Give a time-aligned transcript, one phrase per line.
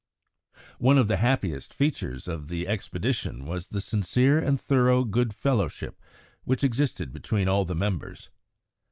[0.79, 6.01] One of the happiest features of this expedition was the sincere and thorough good fellowship
[6.43, 8.31] which existed between all the members.